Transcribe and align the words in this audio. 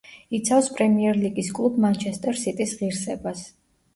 იცავს 0.35 0.67
პრემიერ 0.77 1.19
ლიგის 1.25 1.51
კლუბ 1.59 1.77
„მანჩესტერ 1.85 2.39
სიტის“ 2.45 2.73
ღირსებას. 2.79 3.45